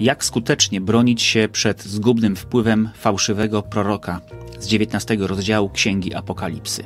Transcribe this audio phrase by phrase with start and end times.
[0.00, 4.20] Jak skutecznie bronić się przed zgubnym wpływem fałszywego proroka
[4.60, 6.84] z 19 rozdziału Księgi Apokalipsy?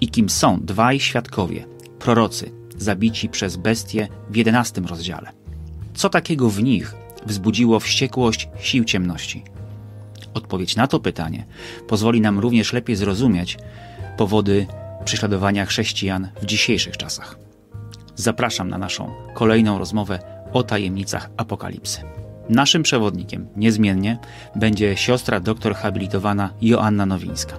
[0.00, 1.66] I kim są dwaj świadkowie,
[1.98, 5.32] prorocy, zabici przez bestie w 11 rozdziale?
[5.94, 6.94] Co takiego w nich
[7.26, 9.42] wzbudziło wściekłość sił ciemności?
[10.34, 11.44] Odpowiedź na to pytanie
[11.88, 13.58] pozwoli nam również lepiej zrozumieć
[14.16, 14.66] powody
[15.04, 17.38] prześladowania chrześcijan w dzisiejszych czasach.
[18.16, 22.00] Zapraszam na naszą kolejną rozmowę o tajemnicach apokalipsy.
[22.48, 24.18] Naszym przewodnikiem niezmiennie
[24.56, 27.56] będzie siostra doktor habilitowana Joanna Nowińska.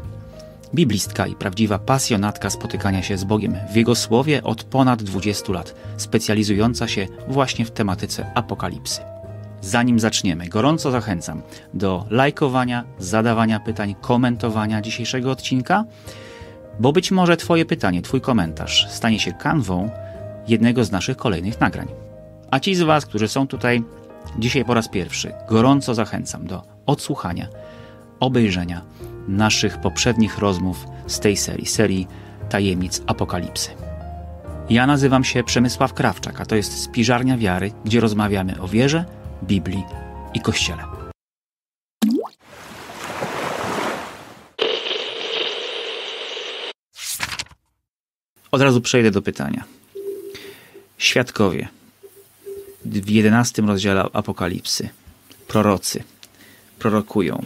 [0.76, 5.76] Biblistka i prawdziwa pasjonatka spotykania się z Bogiem w Jego Słowie od ponad 20 lat,
[5.98, 9.02] specjalizująca się właśnie w tematyce apokalipsy.
[9.62, 11.42] Zanim zaczniemy, gorąco zachęcam
[11.74, 15.86] do lajkowania, zadawania pytań, komentowania dzisiejszego odcinka,
[16.80, 19.90] bo być może Twoje pytanie, Twój komentarz stanie się kanwą
[20.48, 22.07] jednego z naszych kolejnych nagrań.
[22.52, 23.84] A ci z Was, którzy są tutaj
[24.40, 27.48] dzisiaj po raz pierwszy, gorąco zachęcam do odsłuchania,
[28.20, 28.82] obejrzenia
[29.28, 32.08] naszych poprzednich rozmów z tej serii, serii
[32.50, 33.70] Tajemnic Apokalipsy.
[34.70, 39.06] Ja nazywam się Przemysław Krawczak, a to jest Spiżarnia Wiary, gdzie rozmawiamy o wierze,
[39.44, 39.84] Biblii
[40.34, 40.84] i Kościele.
[48.52, 49.64] Od razu przejdę do pytania.
[50.98, 51.68] Świadkowie
[52.88, 54.90] w jedenastym rozdziale Apokalipsy,
[55.48, 56.04] prorocy,
[56.80, 57.46] prorokują.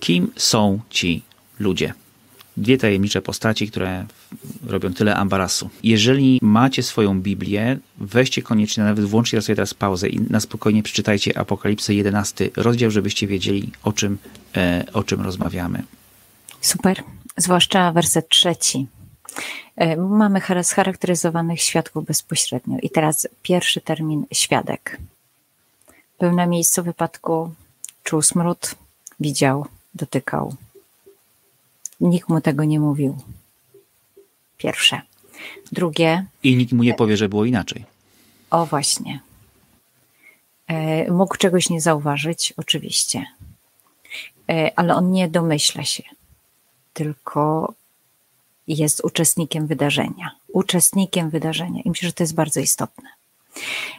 [0.00, 1.22] Kim są ci
[1.58, 1.94] ludzie?
[2.56, 4.06] Dwie tajemnicze postaci, które
[4.66, 5.70] robią tyle ambarasu.
[5.82, 11.38] Jeżeli macie swoją Biblię, weźcie koniecznie, nawet włączcie sobie teraz pauzę i na spokojnie przeczytajcie
[11.38, 14.18] Apokalipsę 11 rozdział, żebyście wiedzieli, o czym,
[14.56, 15.82] e, o czym rozmawiamy.
[16.60, 17.02] Super,
[17.36, 18.86] zwłaszcza werset trzeci.
[19.76, 22.78] E, mamy scharakteryzowanych świadków bezpośrednio.
[22.82, 24.98] I teraz pierwszy termin świadek.
[26.20, 27.54] Był na miejscu wypadku,
[28.02, 28.74] czuł smród,
[29.20, 30.56] widział, dotykał.
[32.00, 33.16] Nikt mu tego nie mówił.
[34.58, 35.00] Pierwsze.
[35.72, 36.26] Drugie.
[36.42, 37.84] I nikt mu nie powie, że było inaczej.
[38.50, 39.20] O, właśnie.
[40.66, 43.26] E, mógł czegoś nie zauważyć, oczywiście.
[44.48, 46.02] E, ale on nie domyśla się,
[46.92, 47.74] tylko
[48.68, 50.30] jest uczestnikiem wydarzenia.
[50.48, 51.82] Uczestnikiem wydarzenia.
[51.84, 53.08] I myślę, że to jest bardzo istotne.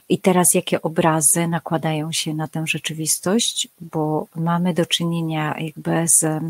[0.10, 6.44] I teraz jakie obrazy nakładają się na tę rzeczywistość, bo mamy do czynienia jakby z,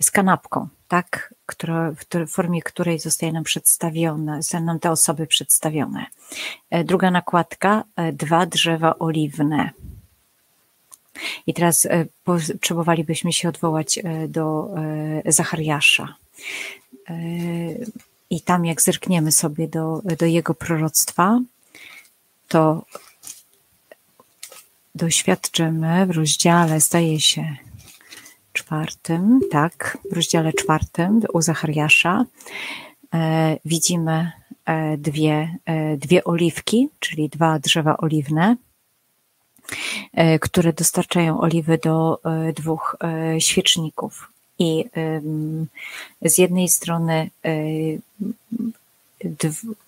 [0.00, 1.34] z kanapką, tak?
[1.46, 1.92] Która,
[2.26, 6.06] w formie której zostaje nam przedstawione, są nam te osoby przedstawione.
[6.70, 9.70] E, druga nakładka, e, dwa drzewa oliwne.
[11.46, 13.98] I teraz e, potrzebowalibyśmy się odwołać
[14.28, 14.70] do
[15.24, 16.14] Zachariasza.
[18.30, 21.40] I tam, jak zerkniemy sobie do, do jego proroctwa,
[22.48, 22.84] to
[24.94, 27.56] doświadczymy w rozdziale, zdaje się,
[28.52, 32.24] czwartym, tak, w rozdziale czwartym u Zachariasza
[33.14, 34.32] e, widzimy
[34.64, 38.56] e, dwie, e, dwie oliwki, czyli dwa drzewa oliwne,
[40.12, 44.35] e, które dostarczają oliwy do e, dwóch e, świeczników.
[44.58, 44.84] I
[46.22, 47.30] z jednej strony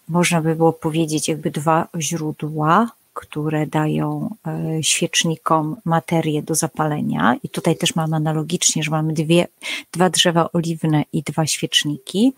[0.09, 7.37] można by było powiedzieć, jakby dwa źródła, które dają e, świecznikom materię do zapalenia.
[7.43, 9.47] I tutaj też mamy analogicznie, że mamy dwie,
[9.93, 12.33] dwa drzewa oliwne i dwa świeczniki.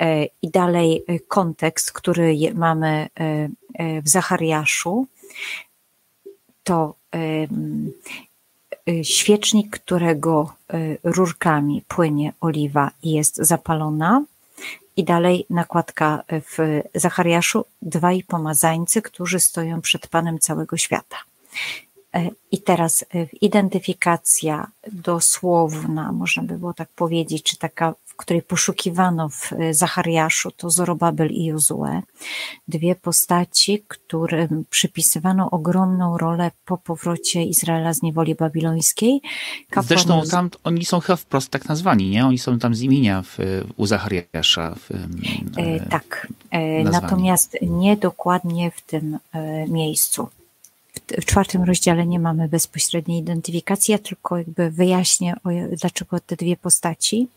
[0.00, 3.08] E, I dalej e, kontekst, który mamy
[4.02, 5.06] w Zachariaszu,
[6.64, 6.94] to
[9.02, 10.52] świecznik, którego
[11.04, 14.24] rurkami płynie oliwa i jest zapalona,
[14.96, 21.16] i dalej nakładka w Zachariaszu, dwaj pomazańcy, którzy stoją przed Panem całego świata.
[22.14, 23.04] E, I teraz
[23.40, 30.50] identyfikacja dosłowna, można by było tak powiedzieć, czy taka w której poszukiwano w e, Zachariaszu,
[30.50, 32.02] to Zorobabel i Jozue.
[32.68, 39.20] Dwie postaci, którym przypisywano ogromną rolę po powrocie Izraela z niewoli babilońskiej.
[39.70, 42.26] Kapłan Zresztą tam oni są chyba wprost tak nazwani, nie?
[42.26, 43.38] Oni są tam z imienia w,
[43.76, 44.74] u Zachariasza.
[44.74, 44.90] W,
[45.56, 50.28] e, tak, e, natomiast nie dokładnie w tym e, miejscu
[51.20, 55.34] w czwartym rozdziale nie mamy bezpośredniej identyfikacji, ja tylko jakby wyjaśnię,
[55.80, 57.28] dlaczego te dwie postaci.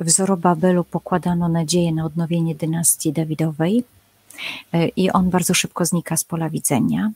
[0.00, 3.84] W Zorobabelu pokładano nadzieję na odnowienie dynastii Dawidowej
[4.72, 7.12] e, i on bardzo szybko znika z pola widzenia.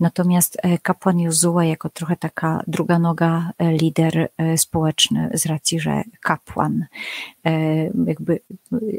[0.00, 5.80] Natomiast e, kapłan Jozue jako trochę taka druga noga, e, lider e, społeczny z racji,
[5.80, 6.86] że kapłan,
[8.06, 8.40] jakby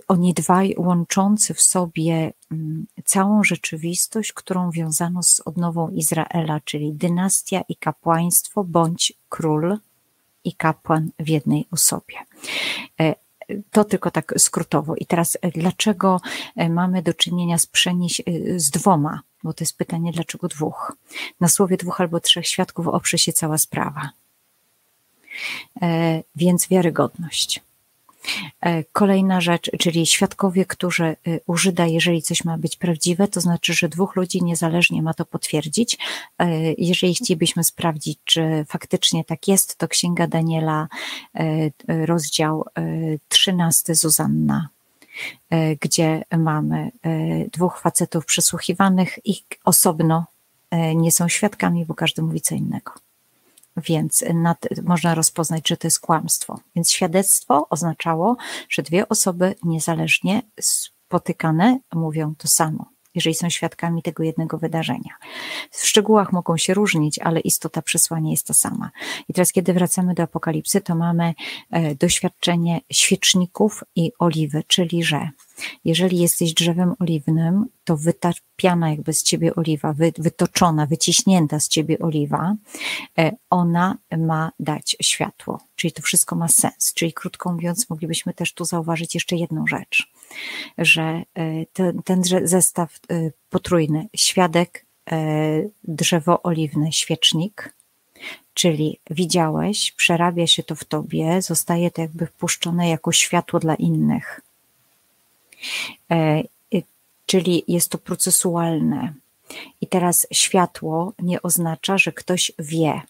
[0.08, 7.62] oni dwaj łączący w sobie mm, całą rzeczywistość, którą wiązano z odnową Izraela, czyli dynastia
[7.70, 9.78] i kapłaństwo, bądź król
[10.44, 12.16] i kapłan w jednej osobie.
[13.72, 14.96] To tylko tak skrótowo.
[14.96, 16.22] I teraz dlaczego
[16.70, 17.68] mamy do czynienia z,
[18.56, 20.94] z dwoma bo to jest pytanie, dlaczego dwóch?
[21.40, 24.10] Na słowie dwóch albo trzech świadków oprze się cała sprawa.
[25.82, 27.62] E, więc wiarygodność.
[28.62, 31.16] E, kolejna rzecz, czyli świadkowie, którzy e,
[31.46, 35.98] użyda, jeżeli coś ma być prawdziwe, to znaczy, że dwóch ludzi niezależnie ma to potwierdzić.
[36.78, 40.88] Jeżeli chcielibyśmy sprawdzić, czy faktycznie tak jest, to Księga Daniela,
[41.88, 42.66] rozdział
[43.30, 44.77] 13, Zuzanna E,
[45.82, 50.26] gdzie mamy e, dwóch facetów przesłuchiwanych i osobno
[50.72, 52.92] e, nie są świadkami, bo każdy mówi co innego.
[53.78, 56.60] Więc nad, można rozpoznać, że to jest kłamstwo.
[56.76, 58.38] Więc świadectwo oznaczało,
[58.70, 65.16] że dwie osoby niezależnie spotykane mówią to samo jeżeli są świadkami tego jednego wydarzenia.
[65.72, 68.92] W szczegółach mogą się różnić, ale istota przesłania jest ta sama.
[69.30, 71.34] I teraz, kiedy wracamy do Apokalipsy, to mamy
[71.72, 75.30] e, doświadczenie świeczników i oliwy, czyli że
[75.86, 82.56] jeżeli jesteś drzewem oliwnym, to wytapiana jakby z ciebie oliwa, wytoczona, wyciśnięta z ciebie oliwa,
[83.18, 85.60] e, ona ma dać światło.
[85.76, 86.94] Czyli to wszystko ma sens.
[86.94, 90.12] Czyli krótko mówiąc, moglibyśmy też tu zauważyć jeszcze jedną rzecz,
[90.78, 94.88] że e, ten, ten zestaw e, potrójny, świadek,
[95.84, 97.74] drzewo oliwne, świecznik,
[98.54, 104.42] czyli widziałeś, przerabia się to w tobie, zostaje to jakby wpuszczone jako światło dla innych
[107.28, 109.14] czyli jest to procesualne.
[109.82, 113.02] I teraz światło nie oznacza, że ktoś wie,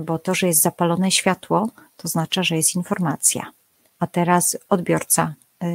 [0.00, 3.52] bo to, że jest zapalone światło, to oznacza, że jest informacja.
[3.98, 5.34] A teraz odbiorca.
[5.62, 5.68] E,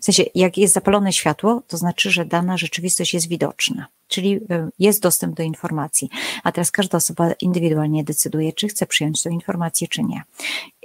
[0.00, 4.68] w sensie, jak jest zapalone światło, to znaczy, że dana rzeczywistość jest widoczna, czyli e,
[4.78, 6.10] jest dostęp do informacji.
[6.42, 10.22] A teraz każda osoba indywidualnie decyduje, czy chce przyjąć tę informację, czy nie.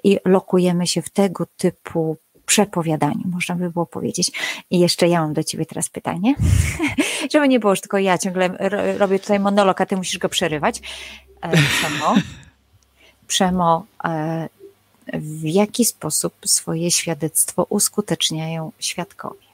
[0.03, 2.17] I lokujemy się w tego typu
[2.51, 4.31] przepowiadaniu, można by było powiedzieć.
[4.71, 6.36] I jeszcze ja mam do ciebie teraz pytanie,
[7.33, 8.50] żeby nie było, że tylko ja ciągle
[8.98, 10.81] robię tutaj monolog, a ty musisz go przerywać.
[11.42, 12.15] E, Przemo,
[13.27, 14.50] Przemo e,
[15.13, 19.48] w jaki sposób swoje świadectwo uskuteczniają świadkowie?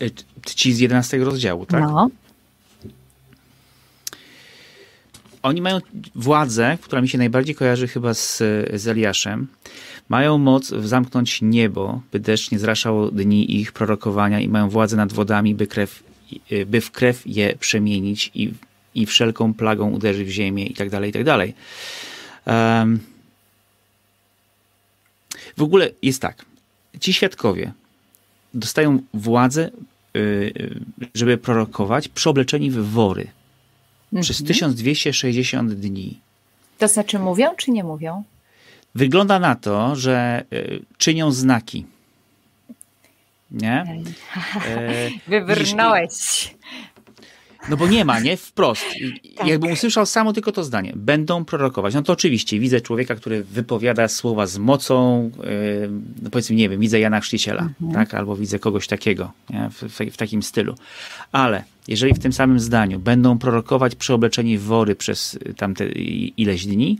[0.00, 0.10] E,
[0.54, 1.80] ci z 11 rozdziału, tak?
[1.80, 2.08] No.
[5.42, 5.78] Oni mają
[6.14, 8.38] władzę, która mi się najbardziej kojarzy chyba z,
[8.74, 9.46] z Eliaszem
[10.08, 15.12] mają moc zamknąć niebo, by deszcz nie zraszał dni ich prorokowania i mają władzę nad
[15.12, 16.02] wodami, by, krew,
[16.66, 18.52] by w krew je przemienić i,
[18.94, 21.54] i wszelką plagą uderzy w ziemię i tak dalej, i tak dalej.
[22.46, 23.00] Um,
[25.56, 26.44] w ogóle jest tak.
[27.00, 27.72] Ci świadkowie
[28.54, 29.70] dostają władzę,
[30.16, 30.80] y,
[31.14, 33.26] żeby prorokować, przeobleczeni w wory.
[34.20, 35.80] Przez 1260 mhm.
[35.80, 36.20] dni.
[36.78, 38.24] To znaczy mówią, czy nie mówią?
[38.94, 40.62] Wygląda na to, że e,
[40.98, 41.86] czynią znaki.
[43.50, 44.04] Nie?
[44.66, 46.54] E, Wybrnąłeś.
[47.68, 48.36] No bo nie ma, nie?
[48.36, 48.84] Wprost.
[49.36, 49.46] Tak.
[49.46, 50.92] Jakbym usłyszał samo tylko to zdanie.
[50.96, 51.94] Będą prorokować.
[51.94, 55.30] No to oczywiście widzę człowieka, który wypowiada słowa z mocą,
[55.80, 55.90] yy,
[56.22, 57.92] no powiedzmy, nie wiem, widzę Jana Chrzciciela, mhm.
[57.92, 58.14] tak?
[58.14, 59.32] Albo widzę kogoś takiego?
[59.70, 60.74] W, w, w, takim stylu.
[61.32, 65.86] Ale jeżeli w tym samym zdaniu będą prorokować przeobleczeni w wory przez tamte
[66.36, 66.98] ileś dni,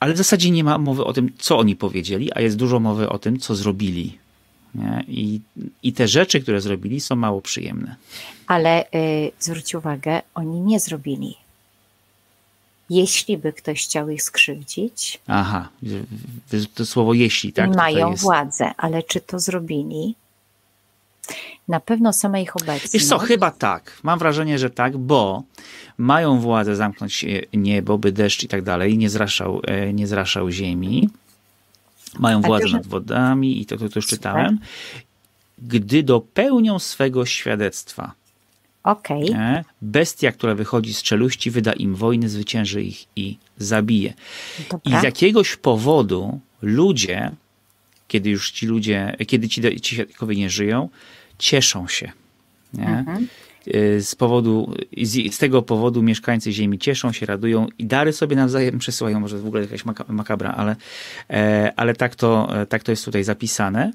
[0.00, 3.08] ale w zasadzie nie ma mowy o tym, co oni powiedzieli, a jest dużo mowy
[3.08, 4.18] o tym, co zrobili.
[5.08, 5.40] I,
[5.82, 7.96] I te rzeczy, które zrobili, są mało przyjemne.
[8.46, 11.36] Ale y, zwróć uwagę, oni nie zrobili.
[12.90, 15.20] Jeśli by ktoś chciał ich skrzywdzić.
[15.26, 15.68] Aha,
[16.74, 17.76] to słowo jeśli, tak?
[17.76, 20.14] Mają władzę, ale czy to zrobili?
[21.68, 22.92] Na pewno same ich obecność.
[22.92, 24.00] Wiesz co, chyba tak.
[24.02, 25.42] Mam wrażenie, że tak, bo
[25.98, 27.24] mają władzę zamknąć
[27.54, 31.08] niebo, by deszcz i tak dalej nie zraszał, e, nie zraszał ziemi.
[32.18, 34.58] Mają władzę nad wodami i to, to, to już czytałem.
[35.58, 38.12] Gdy dopełnią swego świadectwa.
[38.82, 39.64] Okay.
[39.82, 44.14] Bestia, która wychodzi z czeluści, wyda im wojny, zwycięży ich i zabije.
[44.70, 44.98] Dobra.
[44.98, 47.30] I z jakiegoś powodu ludzie,
[48.10, 50.88] kiedy już ci ludzie, kiedy ci, ci świadkowie nie żyją,
[51.38, 52.12] cieszą się.
[52.78, 53.26] Mhm.
[53.68, 58.36] Y, z, powodu, z, z, tego powodu mieszkańcy Ziemi cieszą się, radują i dary sobie
[58.36, 59.20] nawzajem przesyłają.
[59.20, 60.76] Może w ogóle jakaś makabra, ale,
[61.30, 63.92] e, ale tak, to, tak to jest tutaj zapisane.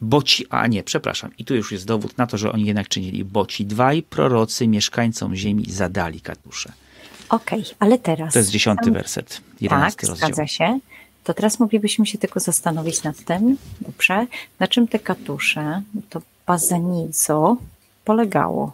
[0.00, 2.88] Bo ci, a nie, przepraszam, i tu już jest dowód na to, że oni jednak
[2.88, 6.72] czynili, bo ci dwaj prorocy mieszkańcom ziemi zadali katusze.
[7.28, 8.32] Okej, okay, ale teraz.
[8.32, 10.28] To jest dziesiąty werset, jedenasty tak, rozdział.
[10.28, 10.78] Zgadza się.
[11.24, 14.26] To teraz moglibyśmy się tylko zastanowić nad tym, dobrze,
[14.60, 17.56] na czym te katusze, to bazanizo
[18.04, 18.72] polegało.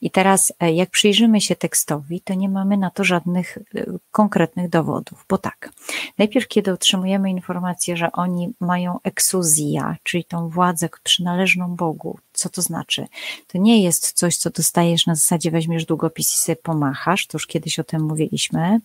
[0.00, 4.68] I teraz, e, jak przyjrzymy się tekstowi, to nie mamy na to żadnych e, konkretnych
[4.68, 5.72] dowodów, bo tak,
[6.18, 12.62] najpierw, kiedy otrzymujemy informację, że oni mają eksuzja, czyli tą władzę przynależną Bogu, co to
[12.62, 13.06] znaczy?
[13.46, 17.46] To nie jest coś, co dostajesz na zasadzie weźmiesz długopis i sobie pomachasz, to już
[17.46, 18.80] kiedyś o tym mówiliśmy,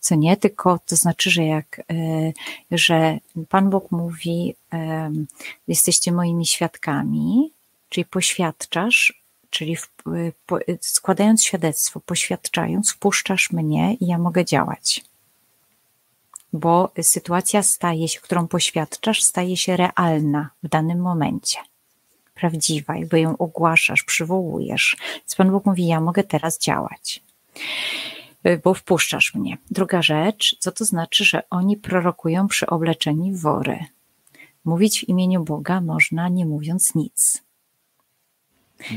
[0.00, 2.32] co nie, tylko to znaczy, że jak, e,
[2.70, 4.54] że Pan Bóg mówi,
[5.68, 7.50] jesteście moimi świadkami,
[7.88, 9.23] czyli poświadczasz,
[9.54, 9.90] czyli w,
[10.46, 15.04] po, składając świadectwo, poświadczając, wpuszczasz mnie i ja mogę działać.
[16.52, 21.58] Bo sytuacja staje się, którą poświadczasz, staje się realna w danym momencie.
[22.34, 24.96] Prawdziwa, jakby ją ogłaszasz, przywołujesz.
[25.14, 27.22] Więc Pan Bóg mówi, ja mogę teraz działać
[28.64, 29.58] bo wpuszczasz mnie.
[29.70, 33.78] Druga rzecz, co to znaczy, że oni prorokują przy obleczeni w wory.
[34.64, 37.43] Mówić w imieniu Boga można nie mówiąc nic.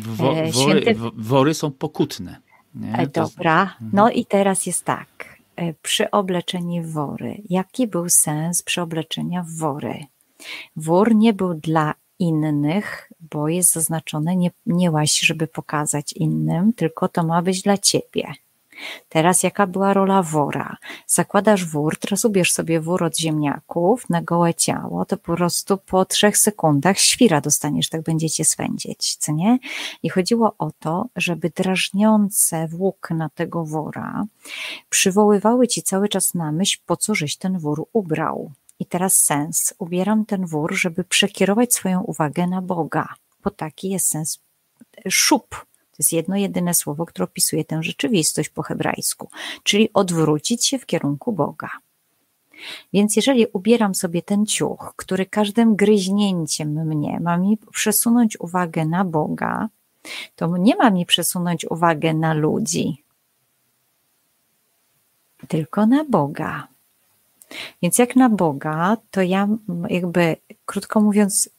[0.01, 0.95] Wo, e, wory, Święty...
[1.17, 2.41] wory są pokutne.
[2.75, 2.93] Nie?
[2.93, 3.91] E, dobra, mhm.
[3.93, 5.37] no i teraz jest tak.
[5.55, 7.41] E, przyobleczenie wory.
[7.49, 10.05] Jaki był sens przyobleczenia wory?
[10.75, 17.07] Wór nie był dla innych, bo jest zaznaczone nie, nie łaś, żeby pokazać innym, tylko
[17.07, 18.33] to ma być dla ciebie.
[19.09, 20.77] Teraz jaka była rola wora?
[21.07, 26.05] Zakładasz wór, teraz ubierz sobie wór od ziemniaków na gołe ciało, to po prostu po
[26.05, 29.59] trzech sekundach świra dostaniesz, tak będziecie swędzić, co nie?
[30.03, 34.25] I chodziło o to, żeby drażniące włókna tego wora
[34.89, 38.51] przywoływały ci cały czas na myśl, po co żeś ten wór ubrał.
[38.79, 39.73] I teraz sens.
[39.77, 43.07] Ubieram ten wór, żeby przekierować swoją uwagę na Boga,
[43.43, 44.39] bo taki jest sens
[45.09, 45.65] szup
[45.97, 49.29] to jest jedno jedyne słowo, które opisuje tę rzeczywistość po hebrajsku,
[49.63, 51.69] czyli odwrócić się w kierunku Boga.
[52.93, 59.05] Więc jeżeli ubieram sobie ten ciuch, który każdym gryźnięciem mnie ma mi przesunąć uwagę na
[59.05, 59.69] Boga,
[60.35, 63.03] to nie ma mi przesunąć uwagę na ludzi,
[65.47, 66.67] tylko na Boga.
[67.81, 69.47] Więc jak na Boga, to ja
[69.89, 70.35] jakby,
[70.65, 71.49] krótko mówiąc,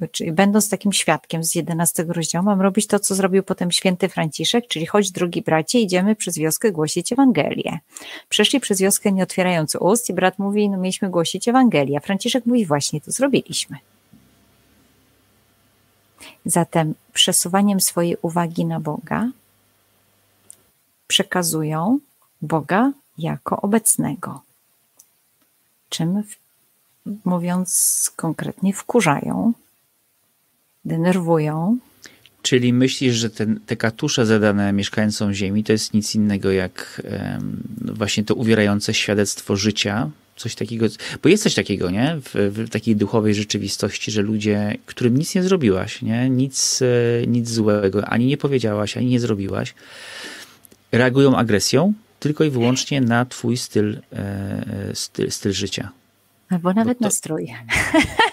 [0.00, 4.08] y, czyli będąc takim świadkiem z 11 rozdziału, mam robić to, co zrobił potem święty
[4.08, 7.78] Franciszek, czyli chodź drugi bracie, idziemy przez wioskę głosić Ewangelię.
[8.28, 12.00] Przeszli przez wioskę nie otwierając ust i brat mówi, no mieliśmy głosić Ewangelię.
[12.00, 13.76] Franciszek mówi, właśnie to zrobiliśmy.
[16.46, 19.30] Zatem przesuwaniem swojej uwagi na Boga
[21.06, 21.98] przekazują
[22.42, 24.43] Boga jako obecnego
[25.96, 26.22] czym,
[27.24, 29.52] mówiąc konkretnie, wkurzają,
[30.84, 31.78] denerwują.
[32.42, 37.62] Czyli myślisz, że ten, te katusze zadane mieszkańcom Ziemi to jest nic innego jak um,
[37.80, 40.86] właśnie to uwierające świadectwo życia, coś takiego,
[41.22, 42.16] bo jest coś takiego, nie?
[42.24, 46.30] W, w, takiej duchowej rzeczywistości, że ludzie, którym nic nie zrobiłaś, nie?
[46.30, 49.74] Nic, e, nic złego, ani nie powiedziałaś, ani nie zrobiłaś,
[50.92, 51.92] reagują agresją,
[52.24, 55.90] tylko i wyłącznie na twój styl, e, styl, styl życia.
[56.50, 57.04] Albo nawet to...
[57.04, 57.54] na strój.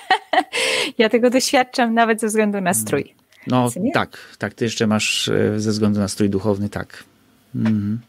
[0.98, 3.16] ja tego doświadczam nawet ze względu na strój.
[3.48, 4.54] No tak, tak.
[4.54, 7.04] Ty jeszcze masz e, ze względu na strój duchowny, tak.
[7.56, 8.00] Mhm.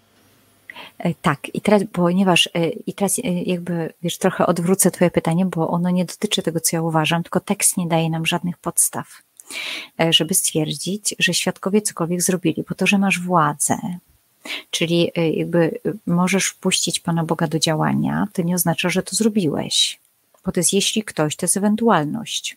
[0.98, 2.48] E, tak, i teraz, ponieważ,
[2.86, 6.82] i teraz jakby, wiesz, trochę odwrócę Twoje pytanie, bo ono nie dotyczy tego, co ja
[6.82, 9.22] uważam, tylko tekst nie daje nam żadnych podstaw,
[10.10, 13.76] żeby stwierdzić, że świadkowie cokolwiek zrobili, bo to, że masz władzę,
[14.70, 19.16] Czyli y, jakby y, możesz wpuścić Pana Boga do działania, to nie oznacza, że to
[19.16, 20.00] zrobiłeś.
[20.44, 22.56] Bo to jest jeśli ktoś, to jest ewentualność.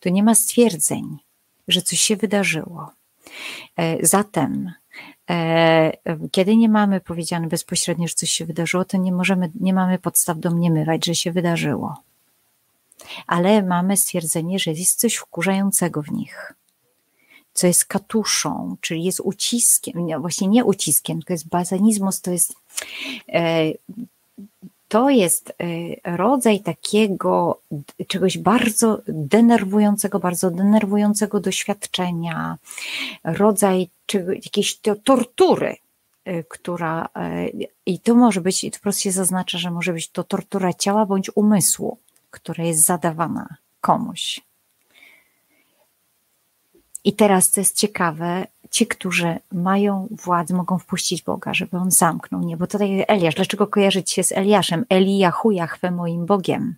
[0.00, 1.18] To nie ma stwierdzeń,
[1.68, 2.90] że coś się wydarzyło.
[3.76, 4.72] E, zatem,
[5.30, 5.92] e,
[6.30, 10.38] kiedy nie mamy powiedziane bezpośrednio, że coś się wydarzyło, to nie możemy, nie mamy podstaw
[10.38, 11.96] domniemywać, że się wydarzyło.
[13.26, 16.52] Ale mamy stwierdzenie, że jest coś wkurzającego w nich
[17.56, 22.54] co jest katuszą, czyli jest uciskiem, właśnie nie uciskiem, to jest bazanizmus, to jest
[23.32, 23.72] e,
[24.88, 25.52] to jest
[26.04, 27.60] e, rodzaj takiego
[28.06, 32.58] czegoś bardzo denerwującego, bardzo denerwującego doświadczenia,
[33.24, 35.76] rodzaj czego, jakiejś tortury,
[36.24, 37.08] e, która,
[37.86, 41.06] i to może być, i to prosto się zaznacza, że może być to tortura ciała
[41.06, 41.98] bądź umysłu,
[42.30, 44.45] która jest zadawana komuś.
[47.06, 52.42] I teraz, co jest ciekawe, ci, którzy mają władzę, mogą wpuścić Boga, żeby on zamknął
[52.42, 54.84] nie, bo tutaj Eliasz, dlaczego kojarzyć się z Eliaszem?
[54.88, 56.76] Eliahu Jachwę moim Bogiem.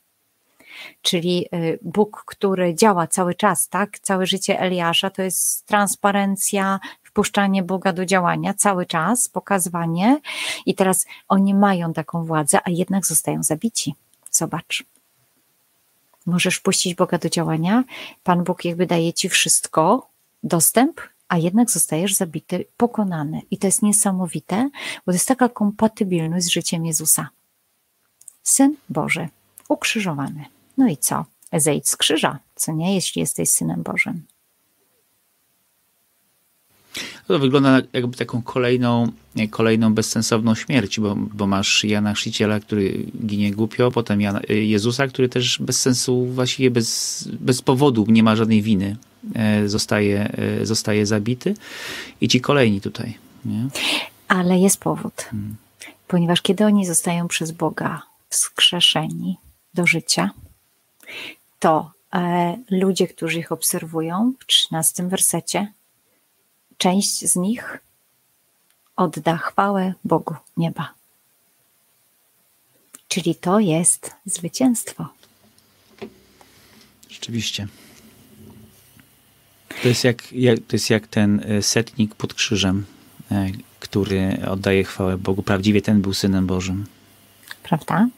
[1.02, 3.98] czyli y, Bóg, który działa cały czas, tak?
[3.98, 10.20] Całe życie Eliasza to jest transparencja, wpuszczanie Boga do działania cały czas, pokazywanie.
[10.66, 13.94] I teraz oni mają taką władzę, a jednak zostają zabici.
[14.30, 14.84] Zobacz.
[16.26, 17.84] Możesz puścić Boga do działania,
[18.22, 20.08] Pan Bóg jakby daje ci wszystko,
[20.42, 23.42] dostęp, a jednak zostajesz zabity, pokonany.
[23.50, 24.70] I to jest niesamowite,
[25.06, 27.28] bo to jest taka kompatybilność z życiem Jezusa.
[28.42, 29.28] Syn Boży,
[29.68, 30.44] ukrzyżowany.
[30.76, 31.24] No i co?
[31.52, 34.22] Zejdź z krzyża, co nie, jeśli jesteś synem Bożym.
[37.26, 39.12] To wygląda jakby taką kolejną,
[39.50, 45.28] kolejną bezsensowną śmierć, bo, bo masz Jana Chrzciciela, który ginie głupio, potem Jana, Jezusa, który
[45.28, 48.96] też bez sensu, właściwie bez, bez powodu, nie ma żadnej winy,
[49.66, 51.54] zostaje, e, zostaje zabity
[52.20, 53.18] i ci kolejni tutaj.
[53.44, 53.68] Nie?
[54.28, 55.56] Ale jest powód, hmm.
[56.08, 59.36] ponieważ kiedy oni zostają przez Boga wskrzeszeni
[59.74, 60.30] do życia,
[61.58, 65.72] to e, ludzie, którzy ich obserwują w 13 wersecie,
[66.78, 67.78] część z nich
[68.96, 70.94] odda chwałę Bogu nieba.
[73.08, 75.08] Czyli to jest zwycięstwo.
[77.08, 77.68] Rzeczywiście.
[79.82, 82.84] To jest jak, jak, to jest jak ten e, setnik pod krzyżem,
[83.30, 83.46] e,
[83.80, 85.42] który oddaje chwałę Bogu.
[85.42, 86.86] Prawdziwie ten był synem Bożym.
[87.62, 88.08] Prawda?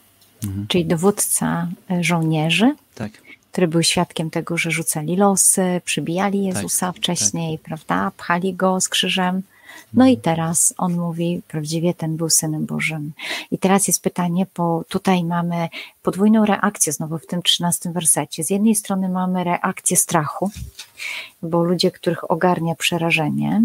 [0.44, 0.66] Mhm.
[0.66, 2.74] Czyli dowódca e, żołnierzy.
[2.94, 3.12] Tak
[3.52, 7.66] który był świadkiem tego, że rzucali losy, przybijali Jezusa tak, wcześniej, tak.
[7.66, 8.12] prawda?
[8.16, 9.42] Pchali go z krzyżem.
[9.94, 13.12] No i teraz on mówi, prawdziwie ten był synem Bożym.
[13.50, 15.68] I teraz jest pytanie, bo tutaj mamy
[16.02, 18.44] podwójną reakcję znowu w tym trzynastym wersecie.
[18.44, 20.50] Z jednej strony mamy reakcję strachu,
[21.42, 23.62] bo ludzie, których ogarnia przerażenie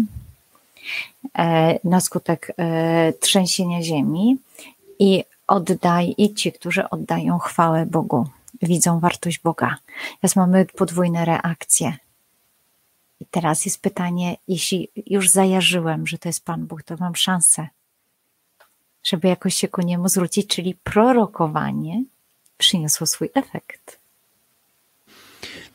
[1.38, 4.36] e, na skutek e, trzęsienia ziemi
[4.98, 8.26] i oddaj, i ci, którzy oddają chwałę Bogu
[8.62, 9.76] widzą wartość Boga.
[10.20, 11.96] Teraz mamy podwójne reakcje.
[13.20, 17.68] I teraz jest pytanie, jeśli już zajarzyłem, że to jest Pan Bóg, to mam szansę,
[19.02, 22.04] żeby jakoś się ku niemu zwrócić, czyli prorokowanie
[22.58, 23.98] przyniosło swój efekt.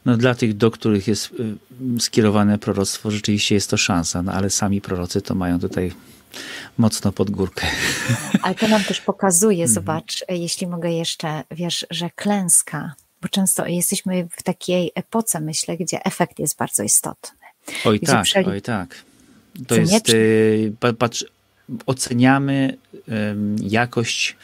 [0.05, 1.57] No, dla tych, do których jest y,
[1.99, 5.93] skierowane proroctwo, rzeczywiście jest to szansa, no, ale sami prorocy to mają tutaj
[6.77, 7.67] mocno pod górkę.
[8.41, 9.73] Ale to nam też pokazuje, mhm.
[9.73, 16.05] zobacz, jeśli mogę jeszcze, wiesz, że klęska, bo często jesteśmy w takiej epoce, myślę, gdzie
[16.05, 17.37] efekt jest bardzo istotny.
[17.85, 18.47] Oj tak, przeli...
[18.47, 18.95] oj tak.
[19.67, 20.09] To jest.
[20.09, 21.25] Y, patrz,
[21.85, 22.77] oceniamy
[23.61, 24.35] jakość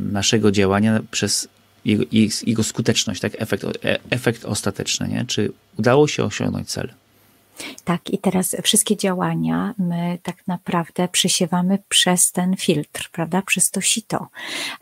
[0.00, 1.48] naszego działania przez
[1.84, 2.04] jego,
[2.46, 3.32] jego skuteczność, tak?
[3.38, 5.24] efekt, e, efekt ostateczny, nie?
[5.26, 6.92] czy udało się osiągnąć cel.
[7.84, 13.80] Tak, i teraz wszystkie działania my tak naprawdę przesiewamy przez ten filtr, prawda, przez to
[13.80, 14.28] sito.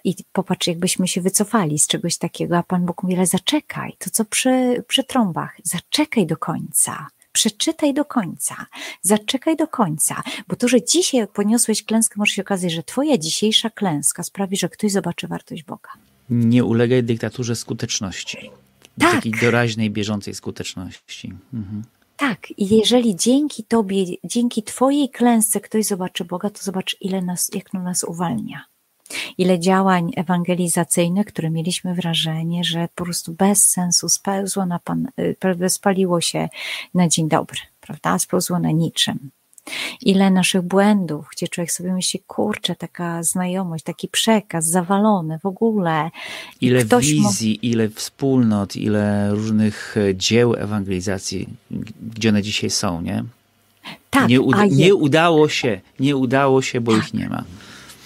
[0.04, 4.10] I popatrz, jakbyśmy się wycofali z czegoś takiego, a Pan Bóg mówi, ale zaczekaj, to
[4.10, 8.66] co przy, przy trąbach, zaczekaj do końca przeczytaj do końca,
[9.02, 13.70] zaczekaj do końca, bo to, że dzisiaj poniosłeś klęskę, może się okazać, że twoja dzisiejsza
[13.70, 15.90] klęska sprawi, że ktoś zobaczy wartość Boga.
[16.30, 18.50] Nie ulegaj dyktaturze skuteczności.
[19.00, 19.14] Tak.
[19.14, 21.32] Takiej doraźnej, bieżącej skuteczności.
[21.54, 21.82] Mhm.
[22.18, 27.50] Tak, i jeżeli dzięki Tobie, dzięki Twojej klęsce ktoś zobaczy Boga, to zobacz, ile nas,
[27.54, 28.64] jak no nas uwalnia.
[29.38, 35.08] Ile działań ewangelizacyjnych, które mieliśmy wrażenie, że po prostu bez sensu spełzło na pan,
[35.64, 36.48] y, spaliło się
[36.94, 38.18] na dzień dobry, prawda?
[38.18, 39.30] Spełzło na niczym
[40.02, 46.10] ile naszych błędów, gdzie człowiek sobie myśli, kurczę, taka znajomość, taki przekaz zawalony w ogóle.
[46.60, 51.48] Ile wizji, ile wspólnot, ile różnych e, dzieł ewangelizacji,
[52.14, 53.24] gdzie one dzisiaj są, nie?
[54.10, 57.44] Tak, nie, uda nie udało się, nie udało się, bo tak, ich nie ma.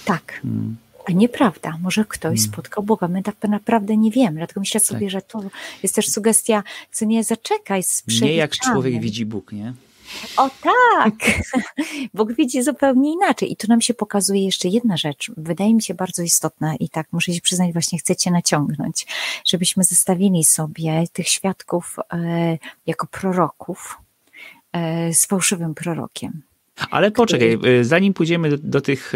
[0.04, 0.40] Tak.
[0.42, 0.76] Hmm.
[1.08, 2.52] A nieprawda, może ktoś hmm.
[2.52, 5.10] spotkał Boga, my tak naprawdę nie wiemy, dlatego myślę sobie, tak.
[5.10, 5.42] że to
[5.82, 9.72] jest też sugestia, co nie zaczekaj z Nie jak człowiek widzi Bóg, nie?
[10.36, 11.14] O tak!
[12.14, 13.52] Bóg widzi zupełnie inaczej.
[13.52, 17.12] I tu nam się pokazuje jeszcze jedna rzecz, wydaje mi się bardzo istotna i tak
[17.12, 19.06] muszę się przyznać, właśnie chcecie naciągnąć,
[19.46, 23.98] żebyśmy zestawili sobie tych świadków e, jako proroków
[24.72, 26.42] e, z fałszywym prorokiem.
[26.92, 29.12] Ale poczekaj, e, zanim pójdziemy do, do tych,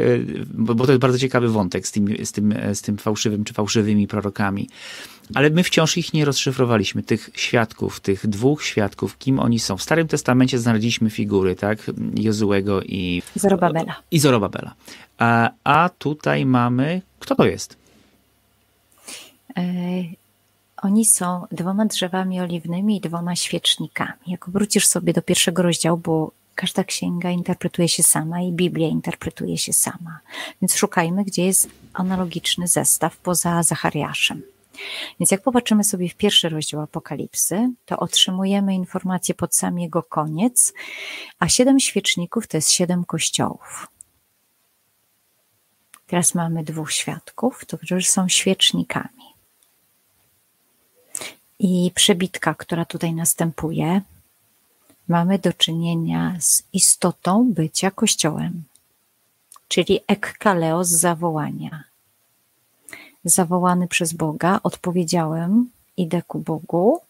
[0.55, 3.55] bo, bo, to jest bardzo ciekawy wątek z tym, z, tym, z tym fałszywym czy
[3.55, 4.69] fałszywymi prorokami.
[5.35, 9.77] Ale my wciąż ich nie rozszyfrowaliśmy, tych świadków, tych dwóch świadków, kim oni są.
[9.77, 11.79] W Starym Testamencie znaleźliśmy figury, tak?
[12.15, 13.23] Jozułego i...
[13.35, 13.97] Zorobabela.
[14.11, 14.75] I Zorobabela.
[15.19, 17.03] A, a tutaj mamy...
[17.21, 17.77] Kto to jest?
[19.57, 19.63] E,
[20.77, 24.19] oni są dwoma drzewami oliwnymi i dwoma świecznikami.
[24.27, 29.59] Jak wrócisz sobie do pierwszego rozdziału, bo każda księga interpretuje się sama i Biblia interpretuje
[29.59, 30.21] się sama.
[30.63, 34.43] Więc szukajmy, gdzie jest analogiczny zestaw poza Zachariaszem.
[35.21, 40.73] Więc jak popatrzymy sobie w pierwszy rozdział Apokalipsy, to otrzymujemy informację pod sam jego koniec,
[41.39, 43.87] a siedem świeczników to jest siedem kościołów.
[46.07, 49.27] Teraz mamy dwóch świadków, którzy są świecznikami.
[51.59, 54.01] I przebitka, która tutaj następuje,
[55.09, 58.65] mamy do czynienia z istotą bycia Kościołem,
[59.69, 61.85] czyli ekkaleo z zawołania.
[63.25, 67.01] Zawołany przez Boga, odpowiedziałem, idę ku Bogu,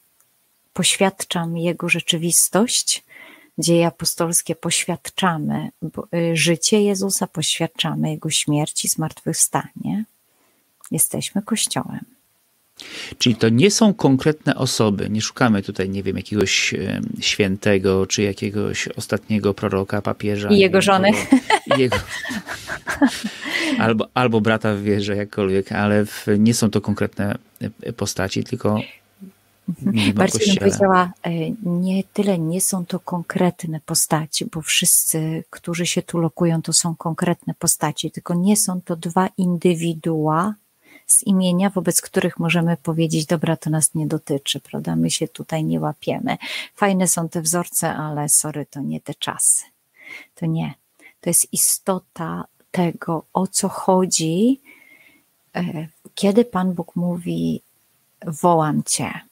[0.72, 3.04] poświadczam Jego rzeczywistość,
[3.58, 5.70] dzieje apostolskie poświadczamy
[6.14, 10.04] y, życie Jezusa, poświadczamy Jego śmierć i zmartwychwstanie.
[10.90, 12.15] Jesteśmy Kościołem.
[13.18, 15.10] Czyli to nie są konkretne osoby.
[15.10, 16.74] Nie szukamy tutaj, nie wiem, jakiegoś
[17.20, 20.48] świętego, czy jakiegoś ostatniego proroka, papieża.
[20.48, 21.10] I jego żony.
[21.76, 21.96] I jego,
[23.78, 27.38] albo, albo brata w wierze, jakkolwiek, ale w, nie są to konkretne
[27.82, 28.80] e, postaci, tylko
[30.14, 31.30] Bardziej bym powiedziała, e,
[31.62, 36.96] nie tyle nie są to konkretne postaci, bo wszyscy, którzy się tu lokują, to są
[36.96, 40.54] konkretne postaci, tylko nie są to dwa indywidua
[41.06, 44.96] z imienia, wobec których możemy powiedzieć, dobra, to nas nie dotyczy, prawda?
[44.96, 46.36] My się tutaj nie łapiemy.
[46.74, 49.64] Fajne są te wzorce, ale sorry, to nie te czasy.
[50.34, 50.74] To nie.
[51.20, 54.60] To jest istota tego, o co chodzi,
[55.56, 57.62] e, kiedy Pan Bóg mówi,
[58.26, 59.26] wołam Cię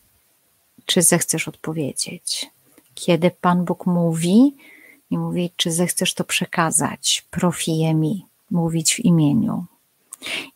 [0.87, 2.51] czy zechcesz odpowiedzieć.
[2.95, 4.57] Kiedy Pan Bóg mówi
[5.11, 9.65] i mówi, czy zechcesz to przekazać, profije mi, mówić w imieniu.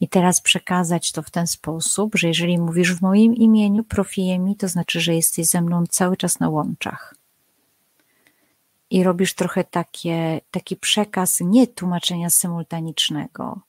[0.00, 4.56] I teraz przekazać to w ten sposób, że jeżeli mówisz w moim imieniu, profije mi,
[4.56, 7.14] to znaczy, że jesteś ze mną cały czas na łączach.
[8.90, 13.60] I robisz trochę takie, taki przekaz nie tłumaczenia symultanicznego,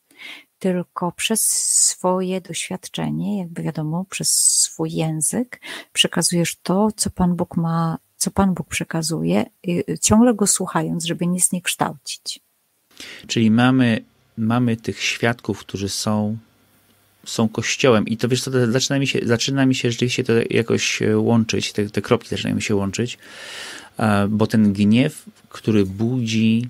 [0.59, 1.41] tylko przez
[1.87, 5.61] swoje doświadczenie, jakby wiadomo, przez swój język
[5.93, 9.45] przekazujesz to, co Pan Bóg ma, co Pan Bóg przekazuje,
[10.01, 12.39] ciągle go słuchając, żeby nic nie kształcić.
[13.27, 14.05] Czyli mamy,
[14.39, 16.37] mamy tych świadków, którzy są,
[17.25, 20.33] są kościołem i to wiesz co, to zaczyna mi się, zaczyna mi się rzeczywiście to
[20.49, 23.17] jakoś łączyć, te, te kropki zaczynają mi się łączyć,
[24.29, 26.67] bo ten gniew, który budzi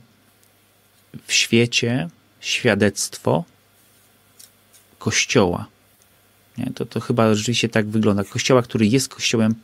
[1.28, 3.44] w świecie świadectwo,
[5.00, 5.68] kościoła.
[6.58, 6.72] Nie?
[6.76, 8.24] To, to chyba rzeczywiście tak wygląda.
[8.24, 9.56] Kościoła, który jest kościołem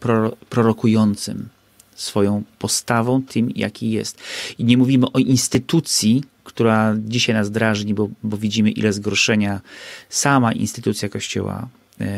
[0.49, 1.49] prorokującym
[1.95, 4.21] swoją postawą, tym jaki jest.
[4.57, 6.23] I nie mówimy o instytucji,
[6.55, 9.61] która dzisiaj nas drażni, bo, bo widzimy ile zgorszenia
[10.09, 11.67] sama instytucja kościoła
[12.01, 12.11] e, e,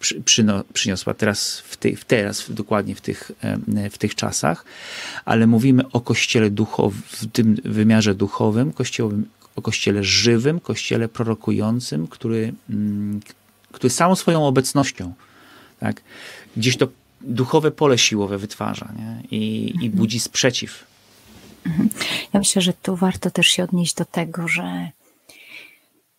[0.00, 3.32] przy, przyno, przyniosła teraz, w ty, teraz dokładnie w tych,
[3.76, 4.64] e, w tych czasach,
[5.24, 9.26] ale mówimy o kościele duchowym, w tym wymiarze duchowym, kościołem,
[9.56, 13.20] o Kościele żywym, Kościele prorokującym, który, mm,
[13.72, 15.14] który samą swoją obecnością
[15.80, 16.02] tak,
[16.56, 16.88] gdzieś to
[17.20, 19.38] duchowe pole siłowe wytwarza nie?
[19.38, 20.88] I, i budzi sprzeciw.
[21.68, 21.88] Mhm.
[22.32, 24.90] Ja myślę, że tu warto też się odnieść do tego, że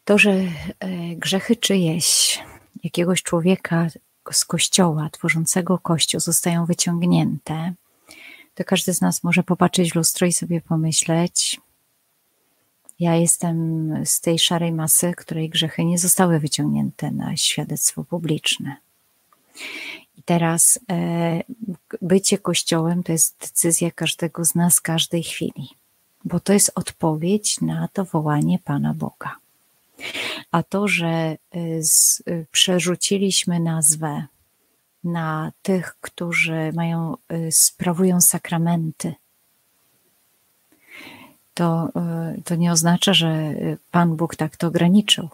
[0.06, 0.48] to, że e,
[1.16, 2.40] grzechy czyjeś,
[2.84, 3.88] jakiegoś człowieka
[4.32, 7.74] z kościoła, tworzącego kościół, zostają wyciągnięte,
[8.56, 11.60] to każdy z nas może popatrzeć w lustro i sobie pomyśleć,
[13.00, 18.76] ja jestem z tej szarej masy, której grzechy nie zostały wyciągnięte na świadectwo publiczne.
[20.20, 21.44] I teraz e,
[22.02, 25.70] bycie Kościołem to jest decyzja każdego z nas każdej chwili,
[26.26, 29.36] bo to jest odpowiedź na to wołanie Pana Boga.
[30.52, 31.38] A to, że e,
[31.84, 34.24] z, e, przerzuciliśmy nazwę
[35.04, 37.18] na tych, którzy mają,
[37.52, 39.14] sprawują sakramenty,
[41.54, 41.90] to,
[42.46, 43.54] to nie oznacza, że
[43.92, 45.30] Pan Bóg tak to ograniczył.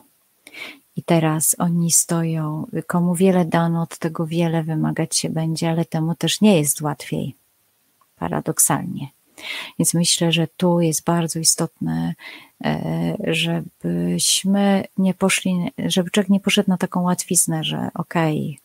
[0.96, 6.16] I teraz oni stoją, komu wiele dano, od tego wiele wymagać się będzie, ale temu
[6.16, 7.36] też nie jest łatwiej,
[8.16, 9.08] paradoksalnie.
[9.80, 12.16] Więc myślę, że tu jest bardzo istotne,
[12.64, 18.60] e, żebyśmy nie poszli, żeby człowiek nie poszedł na taką łatwiznę, że okej,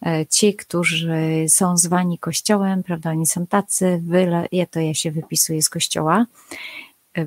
[0.00, 5.10] okay, ci, którzy są zwani kościołem, prawda, oni są tacy, wyle, ja to ja się
[5.10, 6.26] wypisuję z kościoła,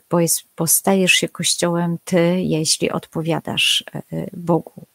[0.10, 4.86] bo, jest, bo stajesz się kościołem ty, jeśli odpowiadasz e, Bogu.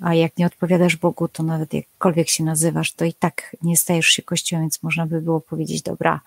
[0.00, 4.06] A jak nie odpowiadasz Bogu, to nawet jakkolwiek się nazywasz, to i tak nie stajesz
[4.06, 6.20] się kościołem, więc można by było powiedzieć, dobra,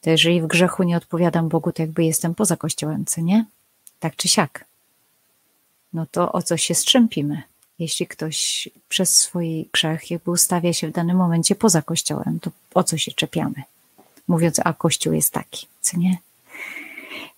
[0.00, 3.44] to jeżeli w grzechu nie odpowiadam Bogu, to jakby jestem poza kościołem, co nie?
[4.00, 4.64] Tak czy siak.
[5.92, 7.42] No to o co się strzępimy?
[7.78, 12.84] Jeśli ktoś przez swój grzech jakby ustawia się w danym momencie poza kościołem, to o
[12.84, 13.62] co się czepiamy?
[14.28, 16.16] Mówiąc, a kościół jest taki, co nie?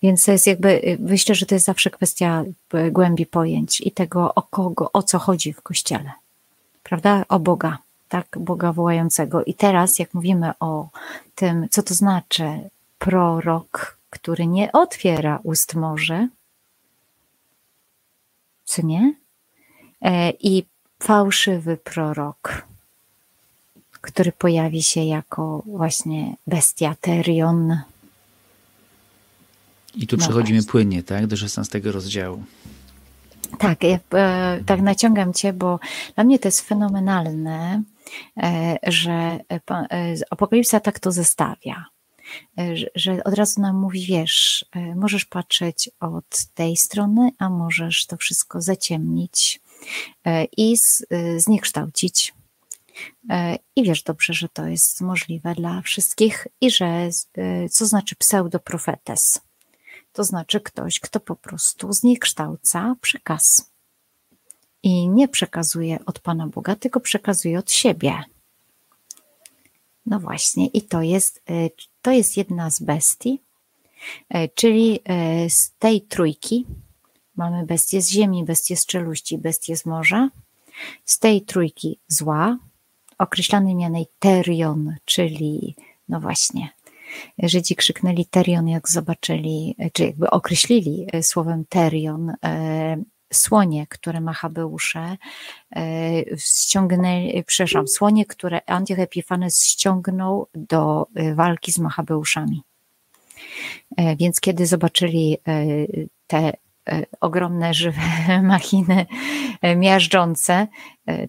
[0.01, 2.43] Więc to jest jakby, myślę, że to jest zawsze kwestia
[2.91, 6.11] głębi pojęć i tego, o kogo, o co chodzi w kościele.
[6.83, 7.25] Prawda?
[7.29, 7.77] O Boga,
[8.09, 8.37] tak?
[8.39, 9.43] Boga wołającego.
[9.43, 10.87] I teraz, jak mówimy o
[11.35, 16.27] tym, co to znaczy prorok, który nie otwiera ust może,
[18.65, 19.13] co nie?
[20.01, 20.65] E, I
[20.99, 22.63] fałszywy prorok,
[24.01, 27.81] który pojawi się jako właśnie bestia Terion.
[29.95, 32.43] I tu no przechodzimy płynnie, tak, do 16 rozdziału.
[33.57, 35.79] Tak, ja e, tak naciągam cię, bo
[36.15, 37.83] dla mnie to jest fenomenalne,
[38.37, 41.85] e, że e, Apokalipsa tak to zestawia.
[42.57, 48.05] E, że od razu nam mówi, wiesz, e, możesz patrzeć od tej strony, a możesz
[48.05, 49.61] to wszystko zaciemnić
[50.25, 50.75] e, i
[51.37, 52.33] zniekształcić.
[53.75, 57.09] I wiesz dobrze, że to jest możliwe dla wszystkich i że
[57.71, 59.41] co znaczy pseudoprofetes?
[60.19, 63.71] To znaczy ktoś, kto po prostu zniekształca przekaz.
[64.83, 68.23] I nie przekazuje od Pana Boga, tylko przekazuje od siebie.
[70.05, 71.69] No właśnie, i to jest, e,
[72.01, 73.41] to jest jedna z bestii,
[74.29, 76.65] e, czyli e, z tej trójki
[77.35, 80.29] mamy bestię z ziemi, bestię z czeluści, bestię z morza.
[81.05, 82.57] Z tej trójki zła,
[83.17, 85.75] określany mianej Terion, czyli
[86.09, 86.69] no właśnie,
[87.43, 92.33] Żydzi krzyknęli Terion, jak zobaczyli, czy jakby określili słowem Terion
[93.33, 95.17] słonie, które Machabeusze
[95.75, 95.81] e,
[96.37, 102.63] ściągnęli, przepraszam, słonie, które Antioch Epifanes ściągnął do e, walki z Machabeuszami.
[103.97, 105.37] E, więc kiedy zobaczyli
[106.27, 106.53] te
[106.89, 108.01] E, ogromne żywe
[108.43, 109.05] machiny
[109.61, 110.67] e, miażdżące, e,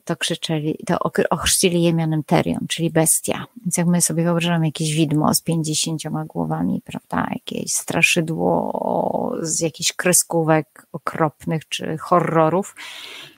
[0.05, 0.99] to krzyczeli, to
[1.31, 3.47] ochrzcili je mianem Terion, czyli bestia.
[3.65, 9.93] Więc jak my sobie wyobrażamy jakieś widmo z pięćdziesięcioma głowami, prawda, jakieś straszydło z jakichś
[9.93, 12.77] kreskówek okropnych czy horrorów.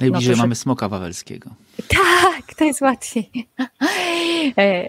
[0.01, 1.51] Najbliżej no to, mamy smoka wawelskiego.
[1.89, 3.31] Tak, to jest łatwiej.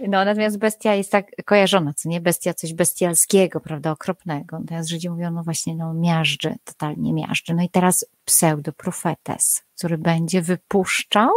[0.08, 2.22] No, natomiast bestia jest tak kojarzona, co nie?
[2.22, 4.60] Bestia coś bestialskiego, prawda, okropnego.
[4.60, 7.54] Natomiast Żydzi mówią, no właśnie, no miażdży, totalnie miażdży.
[7.54, 11.30] No i teraz pseudoprofetes, który będzie wypuszczał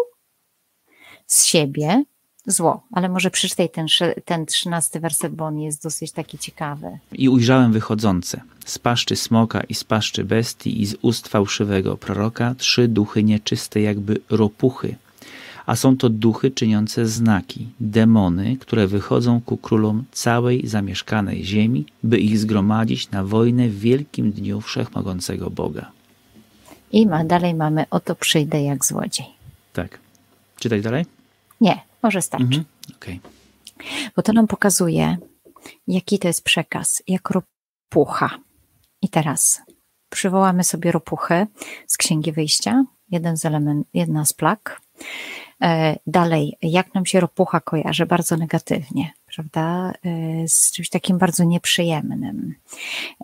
[1.27, 2.05] z siebie
[2.47, 2.87] zło.
[2.93, 3.87] Ale może przeczytaj ten,
[4.25, 6.99] ten trzynasty werset, bo on jest dosyć taki ciekawy.
[7.13, 12.55] I ujrzałem wychodzące z paszczy smoka i z paszczy bestii i z ust fałszywego proroka
[12.59, 14.97] trzy duchy nieczyste jakby ropuchy
[15.67, 22.19] a są to duchy czyniące znaki, demony, które wychodzą ku królom całej zamieszkanej ziemi, by
[22.19, 25.91] ich zgromadzić na wojnę w wielkim dniu wszechmogącego Boga.
[26.93, 29.27] I ma, dalej mamy, oto przyjdę jak złodziej.
[29.73, 29.99] Tak.
[30.59, 31.07] Czytaj dalej?
[31.61, 32.45] Nie, może starczy.
[32.45, 32.65] Mhm.
[32.97, 33.19] Okay.
[34.17, 35.17] Bo to nam pokazuje,
[35.87, 38.39] jaki to jest przekaz, jak ropucha.
[39.03, 39.63] I teraz
[40.11, 41.47] przywołamy sobie ropuchy
[41.87, 44.81] z Księgi Wyjścia, jeden z element, jedna z plag.
[45.63, 48.07] E, dalej, jak nam się ropucha kojarzy?
[48.07, 49.93] Bardzo negatywnie, prawda?
[50.05, 52.55] E, z czymś takim bardzo nieprzyjemnym.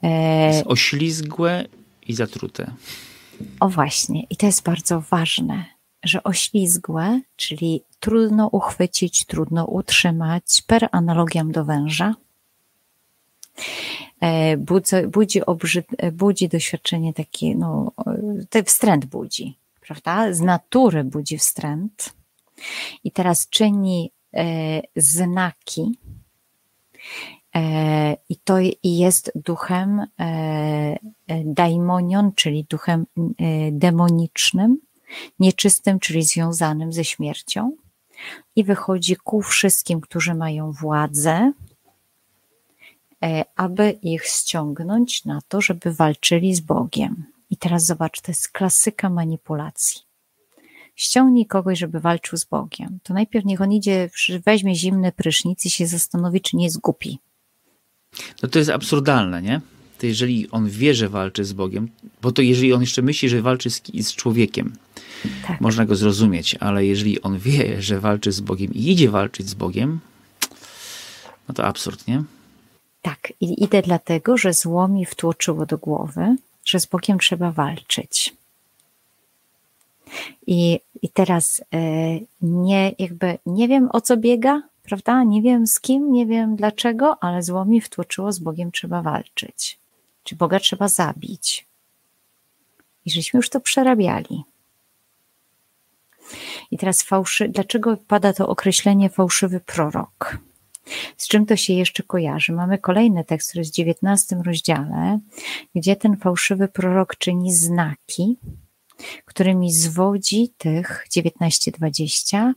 [0.02, 1.64] E, jest oślizgłe
[2.08, 2.70] i zatrute.
[3.60, 5.64] O właśnie, i to jest bardzo ważne,
[6.02, 12.14] że oślizgłe, czyli trudno uchwycić, trudno utrzymać, per analogiam do węża,
[14.58, 17.92] budzi, budzi, obrzyd, budzi doświadczenie takie, no,
[18.50, 20.32] ten wstręt budzi, prawda?
[20.32, 22.14] Z natury budzi wstręt
[23.04, 25.98] i teraz czyni e, znaki.
[27.54, 30.98] E, I to jest duchem e,
[31.44, 33.06] daimonion, czyli duchem
[33.72, 34.78] demonicznym,
[35.38, 37.72] nieczystym, czyli związanym ze śmiercią.
[38.56, 41.52] I wychodzi ku wszystkim, którzy mają władzę,
[43.56, 47.24] aby ich ściągnąć na to, żeby walczyli z Bogiem.
[47.50, 50.00] I teraz zobacz, to jest klasyka manipulacji
[50.94, 54.10] ściągnij kogoś, żeby walczył z Bogiem, to najpierw niech on idzie,
[54.46, 57.18] weźmie zimny prysznic i się zastanowi, czy nie głupi.
[58.42, 59.60] No to jest absurdalne, nie?
[59.98, 61.88] To jeżeli on wie, że walczy z Bogiem,
[62.22, 64.72] bo to jeżeli on jeszcze myśli, że walczy z, z człowiekiem,
[65.46, 65.60] tak.
[65.60, 69.54] można go zrozumieć, ale jeżeli on wie, że walczy z Bogiem i idzie walczyć z
[69.54, 70.00] Bogiem,
[71.48, 72.22] no to absurd, nie?
[73.02, 78.34] Tak, i idę dlatego, że zło mi wtłoczyło do głowy, że z Bogiem trzeba walczyć.
[80.46, 81.78] I, i teraz e,
[82.42, 85.24] nie, jakby nie wiem o co biega, prawda?
[85.24, 89.78] Nie wiem z kim, nie wiem dlaczego, ale zło mi wtłoczyło, z Bogiem trzeba walczyć.
[90.24, 91.66] Czy Boga trzeba zabić?
[93.06, 94.44] I żeśmy już to przerabiali.
[96.70, 100.38] I teraz fałszy, dlaczego pada to określenie fałszywy prorok?
[101.16, 102.52] Z czym to się jeszcze kojarzy?
[102.52, 105.18] Mamy kolejny tekst, który jest w 19 rozdziale,
[105.74, 108.36] gdzie ten fałszywy prorok czyni znaki,
[109.24, 112.52] którymi zwodzi tych 19-20.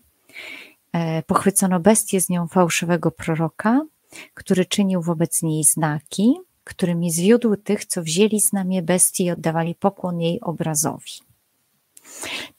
[0.96, 3.86] E, pochwycono bestię z nią fałszywego proroka,
[4.34, 10.22] który czynił wobec niej znaki, którymi zwiódł tych, co wzięli znamie bestii i oddawali pokłon
[10.22, 11.12] jej obrazowi.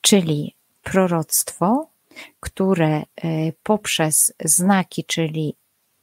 [0.01, 1.91] Czyli proroctwo,
[2.41, 3.05] które e,
[3.63, 5.55] poprzez znaki, czyli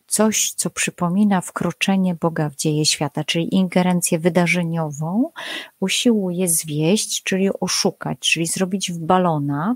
[0.08, 5.32] coś, co przypomina wkroczenie Boga w dzieje świata, czyli ingerencję wydarzeniową,
[5.80, 9.76] usiłuje zwieść, czyli oszukać, czyli zrobić w balona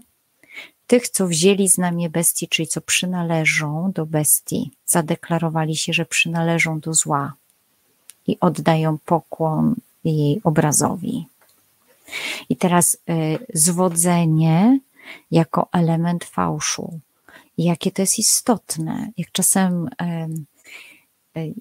[0.88, 6.93] tych, co wzięli znamie bestii, czyli co przynależą do bestii, zadeklarowali się, że przynależą do
[6.93, 7.34] zła
[8.28, 11.28] i oddają pokłon jej obrazowi.
[12.50, 13.00] I teraz y,
[13.54, 14.80] zwodzenie
[15.32, 17.00] jako element fałszu.
[17.58, 19.89] Jakie to jest istotne, jak czasem
[21.36, 21.54] y, y,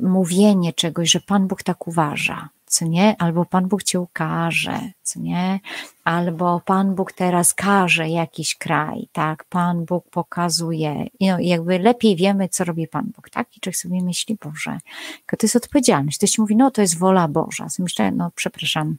[0.00, 3.16] mówienie czegoś, że Pan Bóg tak uważa, co nie?
[3.18, 5.60] Albo Pan Bóg cię ukaże, co nie?
[6.04, 9.44] Albo Pan Bóg teraz każe jakiś kraj, tak?
[9.44, 11.06] Pan Bóg pokazuje.
[11.20, 13.56] I no, jakby lepiej wiemy, co robi Pan Bóg, tak?
[13.56, 14.78] I człowiek sobie myśli, Boże,
[15.26, 16.18] to jest odpowiedzialność.
[16.18, 17.68] Ktoś mówi, no to jest wola Boża.
[17.68, 18.96] So myślę, no przepraszam,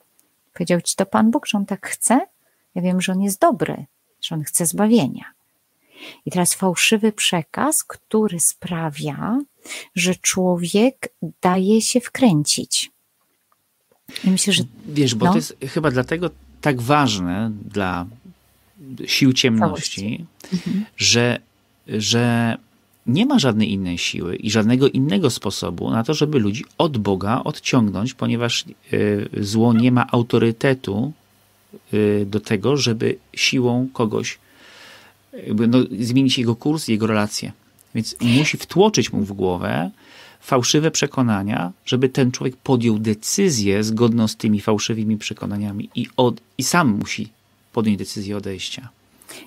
[0.53, 2.27] powiedział ci to Pan Bóg, że On tak chce?
[2.75, 3.85] Ja wiem, że On jest dobry,
[4.21, 5.25] że On chce zbawienia.
[6.25, 9.39] I teraz fałszywy przekaz, który sprawia,
[9.95, 12.94] że człowiek daje się wkręcić.
[14.23, 14.63] Myślę, że.
[14.88, 15.32] Wiesz, bo no.
[15.32, 16.30] to jest chyba dlatego
[16.62, 18.06] tak ważne dla
[19.06, 20.86] sił ciemności, mhm.
[20.97, 21.39] że,
[21.88, 22.58] że
[23.08, 27.41] nie ma żadnej innej siły i żadnego innego sposobu na to, żeby ludzi od Boga
[27.43, 31.12] odciągnąć, ponieważ y, zło nie ma autorytetu
[31.93, 34.38] y, do tego, żeby siłą kogoś
[35.67, 37.51] no, zmienić jego kurs, jego relacje.
[37.95, 39.91] Więc musi wtłoczyć mu w głowę,
[40.45, 46.63] fałszywe przekonania, żeby ten człowiek podjął decyzję zgodną z tymi fałszywymi przekonaniami i, od, i
[46.63, 47.29] sam musi
[47.73, 48.89] podjąć decyzję odejścia.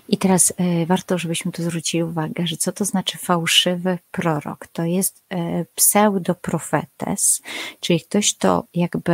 [0.08, 4.66] I teraz y, warto, żebyśmy tu zwrócili uwagę, że co to znaczy fałszywy prorok?
[4.66, 7.42] To jest y, pseudoprofetes,
[7.80, 9.12] czyli ktoś, to jakby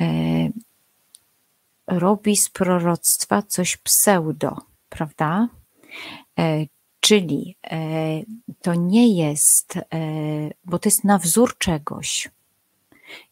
[0.00, 0.52] y,
[1.86, 4.56] robi z proroctwa coś pseudo,
[4.88, 5.48] prawda?
[7.00, 7.78] Czyli e,
[8.62, 9.82] to nie jest, e,
[10.64, 12.28] bo to jest na wzór czegoś.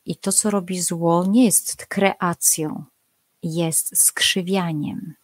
[0.06, 2.84] I to, co robi zło, nie jest kreacją,
[3.42, 5.14] jest skrzywianiem.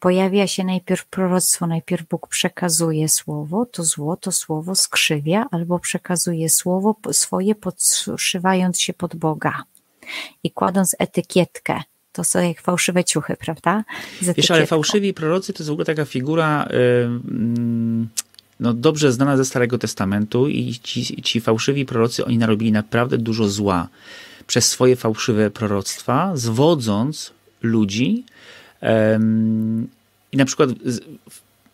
[0.00, 6.50] Pojawia się najpierw proroctwo, najpierw Bóg przekazuje słowo, to zło, to słowo skrzywia, albo przekazuje
[6.50, 9.62] słowo swoje, podszywając się pod Boga
[10.42, 11.82] i kładąc etykietkę
[12.14, 13.84] to są jak fałszywe ciuchy, prawda?
[14.22, 18.08] Wiesz, ale fałszywi prorocy to jest w ogóle taka figura yy,
[18.60, 23.48] no, dobrze znana ze Starego Testamentu i ci, ci fałszywi prorocy, oni narobili naprawdę dużo
[23.48, 23.88] zła
[24.46, 28.24] przez swoje fałszywe proroctwa, zwodząc ludzi
[28.82, 28.88] yy,
[30.32, 30.70] i na przykład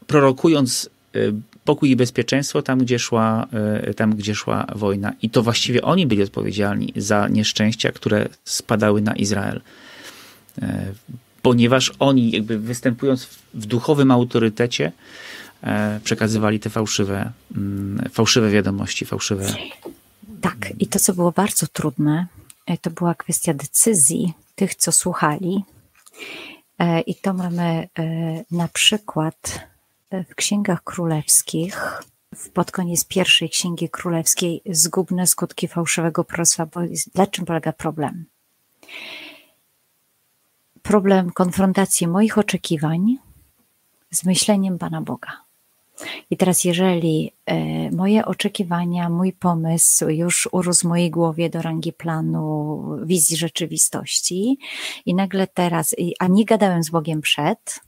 [0.06, 1.32] prorokując y,
[1.64, 3.46] pokój i bezpieczeństwo tam gdzie, szła,
[3.90, 5.12] y, tam, gdzie szła wojna.
[5.22, 9.60] I to właściwie oni byli odpowiedzialni za nieszczęścia, które spadały na Izrael.
[10.62, 10.92] E,
[11.42, 14.92] ponieważ oni jakby występując w duchowym autorytecie
[15.62, 19.54] e, przekazywali te fałszywe, mm, fałszywe wiadomości, fałszywe.
[20.40, 22.26] Tak, i to, co było bardzo trudne,
[22.66, 25.64] e, to była kwestia decyzji tych, co słuchali.
[27.06, 27.88] I to mamy
[28.50, 29.60] na przykład
[30.30, 32.02] w księgach królewskich,
[32.54, 36.66] pod koniec pierwszej księgi królewskiej, zgubne skutki fałszywego proroctwa.
[36.66, 36.80] Bo
[37.14, 38.24] na czym polega problem?
[40.82, 43.16] Problem konfrontacji moich oczekiwań
[44.10, 45.50] z myśleniem Pana Boga.
[46.30, 51.92] I teraz, jeżeli e, moje oczekiwania, mój pomysł już urósł w mojej głowie do rangi
[51.92, 54.58] planu, wizji rzeczywistości,
[55.06, 57.80] i nagle teraz, a nie gadałem z Bogiem przed,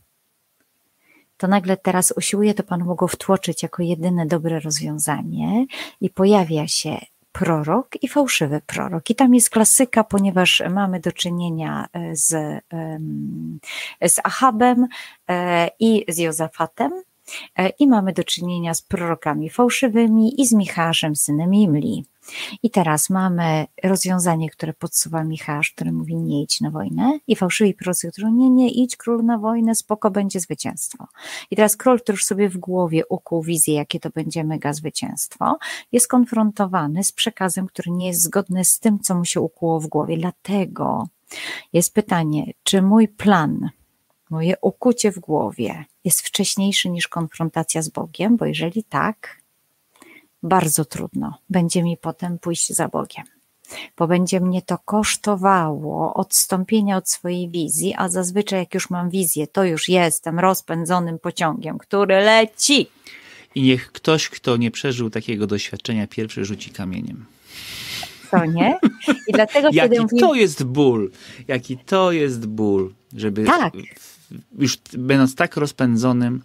[1.37, 5.67] to nagle teraz usiłuję to Panu Bogu wtłoczyć jako jedyne dobre rozwiązanie
[6.01, 6.99] i pojawia się
[7.33, 9.11] prorok i fałszywy prorok.
[9.11, 12.29] I tam jest klasyka, ponieważ mamy do czynienia e, z,
[14.03, 14.87] z Ahabem
[15.29, 17.03] e, i z Jozafatem.
[17.59, 22.05] E, I mamy do czynienia z prorokami fałszywymi i z Michałem, synem Imli.
[22.63, 27.75] I teraz mamy rozwiązanie, które podsuwa Michał, który mówi nie idź na wojnę i fałszywi
[27.75, 31.07] prorocy, którzy nie, nie idź król na wojnę, spoko będzie zwycięstwo.
[31.51, 35.59] I teraz król, który już sobie w głowie ukuł wizję, jakie to będzie mega zwycięstwo,
[35.93, 39.87] jest konfrontowany z przekazem, który nie jest zgodny z tym, co mu się ukuło w
[39.87, 40.17] głowie.
[40.17, 41.09] Dlatego
[41.73, 43.71] jest pytanie, czy mój plan,
[44.31, 49.42] moje ukucie w głowie jest wcześniejszy niż konfrontacja z Bogiem, bo jeżeli tak,
[50.43, 53.25] bardzo trudno będzie mi potem pójść za Bogiem
[53.99, 59.47] bo będzie mnie to kosztowało odstąpienia od swojej wizji, a zazwyczaj jak już mam wizję,
[59.47, 62.87] to już jestem rozpędzonym pociągiem, który leci.
[63.55, 67.25] I niech ktoś, kto nie przeżył takiego doświadczenia, pierwszy rzuci kamieniem.
[68.31, 68.79] To nie?
[69.29, 71.11] I dlatego Jaki kiedy to jest ból,
[71.49, 73.73] jaki to jest ból, żeby tak.
[74.59, 76.43] już będąc tak rozpędzonym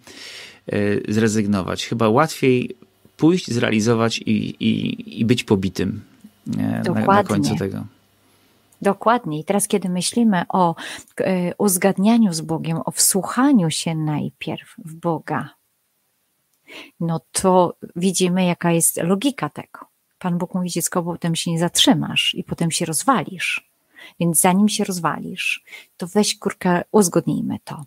[0.66, 0.78] e,
[1.12, 1.86] zrezygnować.
[1.86, 2.76] Chyba łatwiej
[3.18, 6.00] pójść, zrealizować i, i, i być pobitym
[6.84, 7.06] Dokładnie.
[7.06, 7.84] Na, na końcu tego.
[8.82, 9.40] Dokładnie.
[9.40, 10.74] I teraz, kiedy myślimy o
[11.20, 15.50] e, uzgadnianiu z Bogiem, o wsłuchaniu się najpierw w Boga,
[17.00, 19.78] no to widzimy, jaka jest logika tego.
[20.18, 23.70] Pan Bóg mówi dziecko, potem się nie zatrzymasz i potem się rozwalisz.
[24.20, 25.64] Więc zanim się rozwalisz,
[25.96, 27.84] to weź kurka, uzgodnijmy to.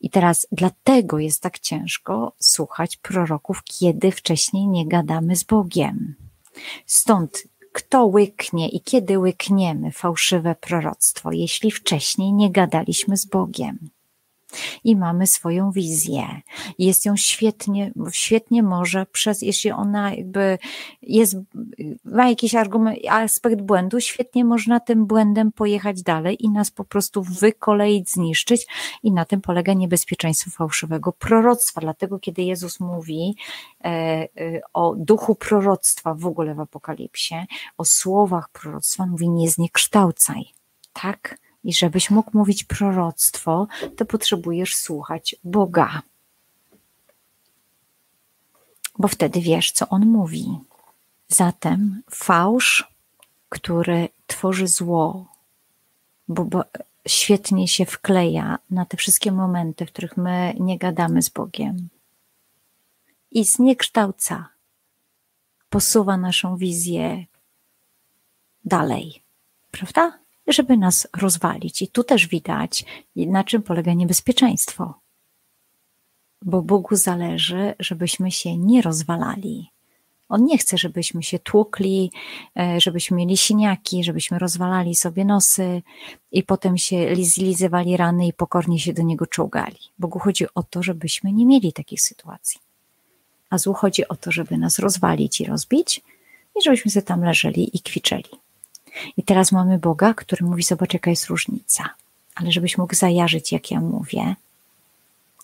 [0.00, 6.14] I teraz dlatego jest tak ciężko słuchać proroków, kiedy wcześniej nie gadamy z Bogiem.
[6.86, 7.42] Stąd
[7.72, 13.78] kto łyknie i kiedy łykniemy fałszywe proroctwo, jeśli wcześniej nie gadaliśmy z Bogiem?
[14.84, 16.40] I mamy swoją wizję.
[16.78, 20.58] Jest ją świetnie, świetnie może przez, jeśli ona jakby
[21.02, 21.36] jest,
[22.04, 27.22] ma jakiś argument, aspekt błędu, świetnie można tym błędem pojechać dalej i nas po prostu
[27.22, 28.66] wykoleić, zniszczyć
[29.02, 31.80] i na tym polega niebezpieczeństwo fałszywego proroctwa.
[31.80, 33.36] Dlatego kiedy Jezus mówi
[33.84, 34.28] e, e,
[34.72, 37.34] o duchu proroctwa w ogóle w Apokalipsie,
[37.78, 40.44] o słowach proroctwa, mówi nie zniekształcaj.
[40.92, 41.38] Tak?
[41.64, 46.02] I żebyś mógł mówić proroctwo, to potrzebujesz słuchać Boga.
[48.98, 50.58] Bo wtedy wiesz, co on mówi.
[51.28, 52.92] Zatem fałsz,
[53.48, 55.26] który tworzy zło,
[56.28, 56.64] bo, bo
[57.08, 61.88] świetnie się wkleja na te wszystkie momenty, w których my nie gadamy z Bogiem
[63.30, 64.48] i zniekształca,
[65.70, 67.26] posuwa naszą wizję
[68.64, 69.22] dalej,
[69.70, 70.21] prawda?
[70.46, 71.82] Żeby nas rozwalić.
[71.82, 72.84] I tu też widać,
[73.16, 74.94] na czym polega niebezpieczeństwo.
[76.42, 79.70] Bo Bogu zależy, żebyśmy się nie rozwalali.
[80.28, 82.10] On nie chce, żebyśmy się tłukli,
[82.58, 85.82] e, żebyśmy mieli siniaki, żebyśmy rozwalali sobie nosy
[86.32, 89.78] i potem się zlizywali rany i pokornie się do niego czołgali.
[89.98, 92.60] Bogu chodzi o to, żebyśmy nie mieli takich sytuacji.
[93.50, 96.02] A złu chodzi o to, żeby nas rozwalić i rozbić
[96.60, 98.30] i żebyśmy sobie tam leżeli i kwiczeli.
[99.16, 101.90] I teraz mamy Boga, który mówi: Zobacz, jaka jest różnica.
[102.34, 104.34] Ale żebyś mógł zajarzyć, jak ja mówię,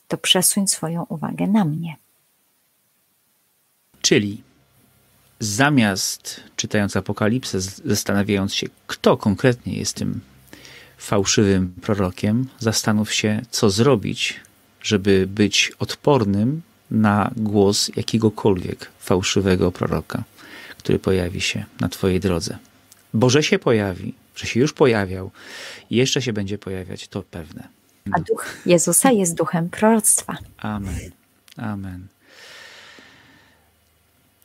[0.09, 1.97] to przesuń swoją uwagę na mnie.
[4.03, 4.43] Czyli
[5.41, 10.21] zamiast czytając Apokalipsę, zastanawiając się, kto konkretnie jest tym
[10.99, 14.41] fałszywym prorokiem, zastanów się, co zrobić,
[14.83, 20.25] żeby być odpornym na głos jakiegokolwiek fałszywego proroka,
[20.79, 22.59] który pojawi się na Twojej drodze.
[23.15, 25.31] Bo że się pojawi, że się już pojawiał
[25.91, 27.69] i jeszcze się będzie pojawiać, to pewne.
[28.13, 30.37] A duch Jezusa jest duchem proroctwa.
[30.59, 31.11] Amen.
[31.57, 32.07] Amen.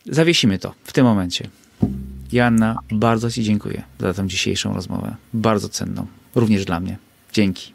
[0.05, 1.49] Zawiesimy to w tym momencie.
[2.31, 5.15] Joanna, bardzo Ci dziękuję za tę dzisiejszą rozmowę.
[5.33, 6.07] Bardzo cenną.
[6.35, 6.97] Również dla mnie.
[7.33, 7.73] Dzięki.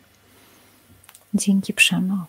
[1.34, 2.26] Dzięki, Przemo.